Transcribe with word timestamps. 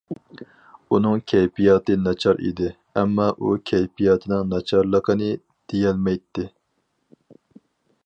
ئۇنىڭ 0.95 1.19
كەيپىياتى 1.31 1.97
ناچار 2.07 2.41
ئىدى، 2.47 2.71
ئەمما 3.01 3.29
ئۇ 3.37 3.53
كەيپىياتىنىڭ 3.73 4.51
ناچارلىقىنى 4.57 5.31
دېيەلمەيتتى! 5.75 6.53